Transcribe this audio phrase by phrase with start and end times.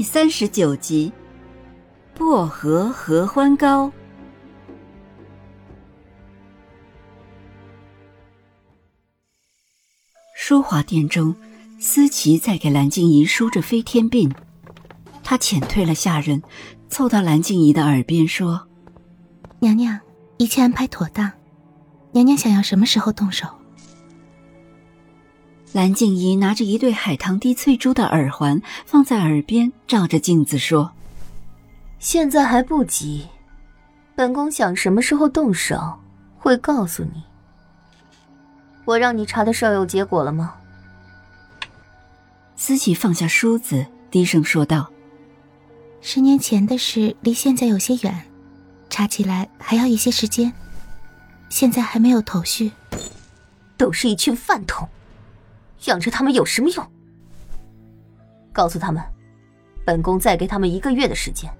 [0.00, 1.12] 第三十九集，
[2.14, 3.92] 薄荷合欢糕。
[10.34, 11.36] 淑华殿中，
[11.78, 14.32] 思琪在给蓝静怡梳着飞天鬓，
[15.22, 16.42] 她遣退了下人，
[16.88, 18.66] 凑到蓝静怡的耳边说
[19.60, 20.00] ：“娘娘，
[20.38, 21.30] 一切安排妥当，
[22.12, 23.46] 娘娘想要什么时候动手？”
[25.72, 30.90] 蓝静怡拿着一对海棠滴翠珠的耳环放在耳边，照着镜子说
[32.00, 33.28] ：“现在还不急，
[34.16, 36.00] 本宫想什么时候动手，
[36.36, 37.22] 会告诉你。
[38.84, 40.54] 我让你查的事有结果了吗？”
[42.56, 44.90] 思琪放下梳子，低声说道
[46.02, 48.24] ：“十年前的事离现在有些远，
[48.88, 50.52] 查起来还要一些时间，
[51.48, 52.72] 现在还没有头绪。
[53.76, 54.88] 都是一群饭桶。”
[55.86, 56.86] 养着他们有什么用？
[58.52, 59.02] 告诉他们，
[59.84, 61.50] 本宫再给他们一个月的时间。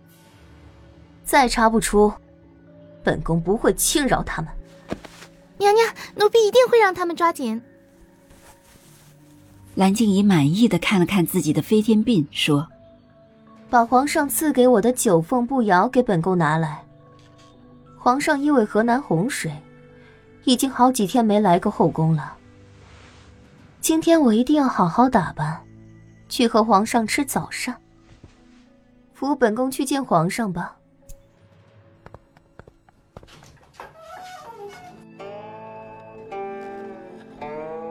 [1.25, 2.13] 再查不出，
[3.05, 4.51] 本宫不会轻饶他们。
[5.59, 7.63] 娘娘，奴婢一定会让他们抓紧。
[9.77, 12.67] 蓝静怡满意的看了看自己的飞天鬓，说
[13.71, 16.83] ：“把皇上赐给我的九凤步摇给本宫拿来。
[17.97, 19.53] 皇上因为河南洪水，
[20.45, 22.37] 已经好几天没来过后宫了。”
[23.81, 25.59] 今天我一定要好好打扮，
[26.29, 27.75] 去和皇上吃早膳。
[29.15, 30.77] 扶本宫去见皇上吧。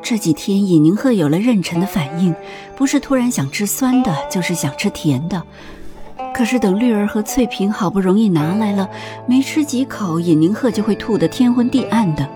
[0.01, 2.33] 这几天尹宁鹤有了妊娠的反应，
[2.75, 5.43] 不是突然想吃酸的，就是想吃甜的。
[6.33, 8.89] 可是等绿儿和翠萍好不容易拿来了，
[9.27, 12.27] 没吃几口，尹宁鹤就会吐得天昏地暗的。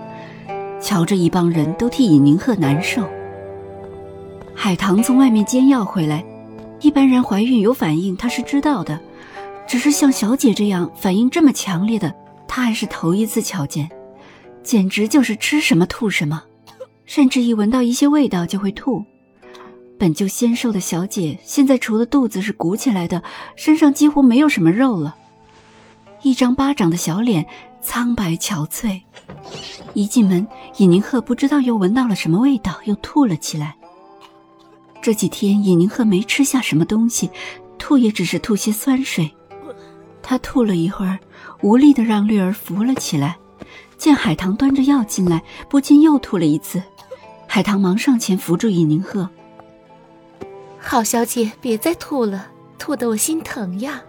[0.80, 3.08] 瞧着一帮人都替尹宁鹤难受。
[4.54, 6.24] 海棠从外面煎药回来，
[6.80, 8.98] 一般人怀孕有反应，她是知道的。
[9.66, 12.14] 只是像小姐这样反应这么强烈的，
[12.46, 13.90] 她还是头一次瞧见，
[14.62, 16.42] 简直就是吃什么吐什么，
[17.04, 19.04] 甚至一闻到一些味道就会吐。
[19.98, 23.22] 本就纤瘦的小姐，现在除了肚子是鼓起来的，
[23.56, 25.14] 身上几乎没有什么肉了，
[26.22, 27.46] 一张巴掌的小脸，
[27.80, 29.00] 苍白憔悴。
[29.94, 30.46] 一进门，
[30.78, 33.76] 尹宁鹤不知道又闻到了什么味道，又吐了起来。
[35.04, 37.28] 这几天，尹宁鹤没吃下什么东西，
[37.76, 39.30] 吐也只是吐些酸水。
[40.22, 41.18] 他吐了一会儿，
[41.60, 43.36] 无力的让绿儿扶了起来。
[43.98, 46.82] 见海棠端着药进来，不禁又吐了一次。
[47.46, 49.28] 海棠忙上前扶住尹宁鹤
[50.80, 52.46] ：“好小姐，别再吐了，
[52.78, 54.02] 吐得我心疼呀。”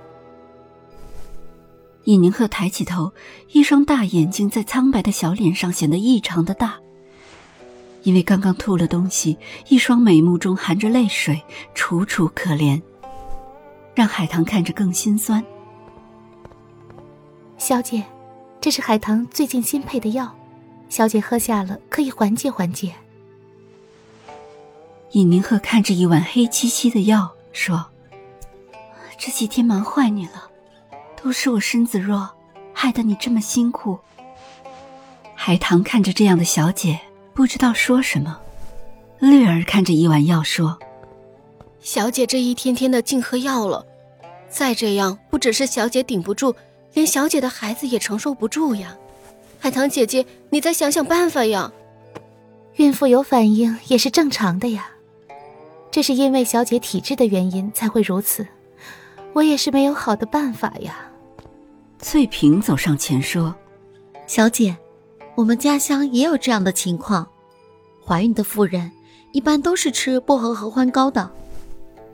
[2.06, 3.12] 尹宁鹤抬起头，
[3.52, 6.76] 一双大眼睛在苍白的小脸上显得异常的大。
[8.06, 9.36] 因为刚刚吐了东西，
[9.68, 11.44] 一双美目中含着泪水，
[11.74, 12.80] 楚楚可怜，
[13.96, 15.44] 让海棠看着更心酸。
[17.58, 18.04] 小姐，
[18.62, 20.36] 这是海棠最近新配的药，
[20.88, 22.94] 小姐喝下了可以缓解缓解。
[25.14, 27.88] 尹宁鹤看着一碗黑漆漆的药，说
[29.18, 30.52] ：“这几天忙坏你了，
[31.20, 32.30] 都是我身子弱，
[32.72, 33.98] 害得你这么辛苦。”
[35.34, 37.00] 海棠看着这样的小姐。
[37.35, 38.40] 不知道说什么，
[39.19, 40.79] 绿儿看着一碗药说
[41.81, 43.85] ：“小姐这一天天的净喝药了，
[44.50, 46.56] 再这样不只是小姐顶不住，
[46.94, 48.97] 连小姐的孩子也承受不住呀。
[49.59, 51.73] 海棠姐姐，你再想想办法呀。
[52.78, 54.90] 孕妇有反应也是正常的呀，
[55.91, 58.47] 这是因为小姐体质的原因才会如此，
[59.34, 61.11] 我也是没有好的办法呀。”
[61.99, 63.53] 翠萍走上前说
[64.26, 64.73] ：“小姐。”
[65.35, 67.28] 我们家乡也有这样的情况，
[68.05, 68.90] 怀孕的妇人
[69.34, 71.29] 一般都是吃薄荷合欢膏的，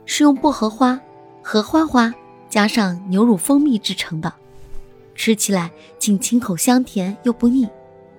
[0.06, 1.00] 是用薄荷花、
[1.40, 2.12] 合欢花
[2.50, 4.32] 加上牛乳蜂蜜制成的，
[5.14, 5.70] 吃起来
[6.00, 7.68] 竟清口香甜又不腻，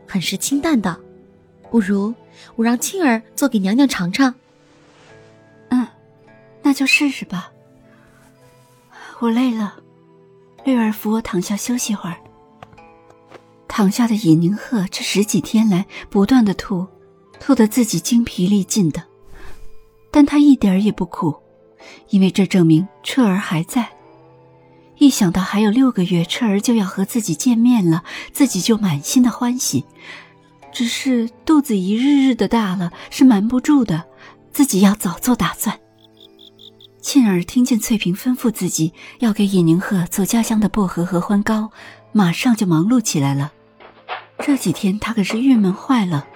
[0.08, 0.98] 很是清淡的。
[1.70, 2.14] 不如
[2.56, 4.34] 我让庆儿做给娘娘尝尝。
[5.68, 5.86] 嗯，
[6.62, 7.52] 那就试试吧。
[9.20, 9.76] 我累了，
[10.64, 12.16] 绿儿扶我躺下休息会儿。
[13.76, 16.86] 躺下的尹宁鹤这十几天来不断的吐，
[17.40, 19.02] 吐得自己精疲力尽的，
[20.12, 21.36] 但他一点儿也不苦，
[22.10, 23.90] 因为这证明彻儿还在。
[25.00, 29.84] 一想到还有六个月，彻儿就要和自己见面了，自己就满心的欢喜。
[30.72, 34.04] 只是肚子一日日的大了，是瞒不住的，
[34.52, 35.80] 自己要早做打算。
[37.02, 41.72] 沁儿听见翠萍吩咐自己要给尹宁鹤做家乡的薄荷合欢糕，
[42.12, 43.52] 马上就忙碌起来了。
[44.46, 46.28] 这几天他可是郁闷坏了，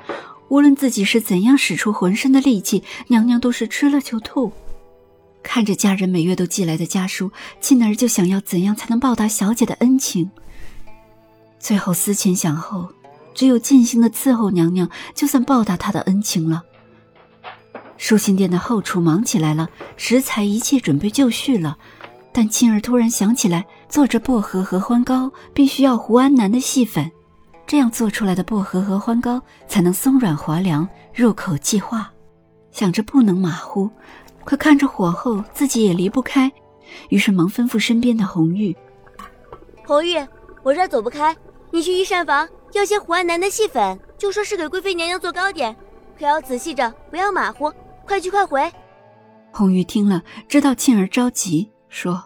[0.47, 4.53] 无论自己是怎样使出浑身的力气，娘娘都是吃了就吐。
[5.43, 10.31] 看着家人每月都寄来的家书，沁儿就想要怎样才能报答小姐的恩情。
[11.59, 12.87] 最后思前想后，
[13.33, 16.63] 只有尽心的伺候娘娘，就算报答她的恩情了。
[17.97, 19.67] 舒心殿的后厨忙起来了，
[19.97, 21.77] 食材一切准备就绪了。
[22.31, 27.11] 但沁儿突然想起来，做着薄荷合欢糕必须要胡安南的细粉。
[27.67, 32.09] 这样做出来的薄荷合欢糕才能松软滑凉，入口即化。
[32.71, 33.89] 想着不能马虎，
[34.45, 36.49] 可看着火候，自己也离不开，
[37.09, 38.73] 于是忙吩咐身边的红玉
[39.85, 40.15] ：“红玉，
[40.63, 41.35] 我这儿走不开，
[41.71, 45.75] 你去御膳房要些胡安南的细粉，就说是给贵妃娘娘做糕点，
[46.17, 47.69] 可要仔细着，不要马虎，
[48.05, 48.71] 快去快回。”
[49.51, 52.23] 红玉听了，知道沁儿着急，说：“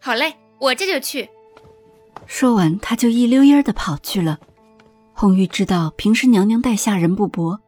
[0.00, 1.28] 好嘞，我这就去。”
[2.26, 4.40] 说完，他就一溜烟儿的跑去了。
[5.18, 7.58] 红玉知道平时娘娘待下人不薄，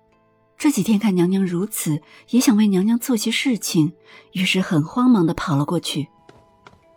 [0.58, 3.94] 这几天看娘娘如此，也想为娘娘做些事情，
[4.32, 6.06] 于是很慌忙的跑了过去。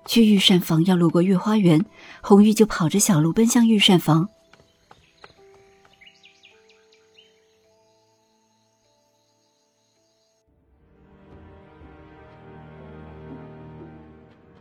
[0.06, 1.86] 去御膳房要路过御花园，
[2.22, 4.28] 红玉就跑着小路奔向御膳房。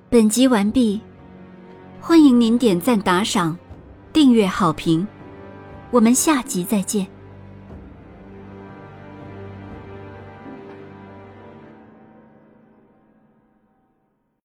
[0.08, 1.00] 本集完毕，
[2.00, 3.58] 欢迎您点赞打赏、
[4.12, 5.04] 订阅好评。
[5.90, 7.19] 我们下集再见。